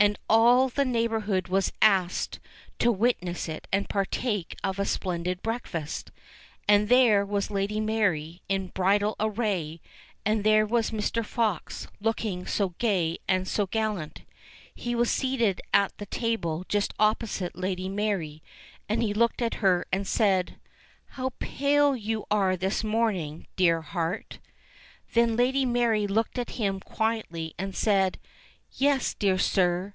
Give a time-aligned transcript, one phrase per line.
[0.00, 2.38] And all the neighbourhood was asked
[2.78, 6.12] to witness it and partake of a splendid breakfast.
[6.68, 9.80] And there was Lady Mary in bridal array,
[10.24, 11.24] and there was Mr.
[11.26, 14.22] Fox, looking so gay and so gallant.
[14.72, 18.40] He was seated at the table just opposite Lady Mary,
[18.88, 20.60] and he looked at her and said:
[21.16, 24.38] "How pale you are this morning, dear heart."
[25.14, 28.20] Then Lady Mary looked at him quietly and said,
[28.72, 29.94] "Yes, dear sir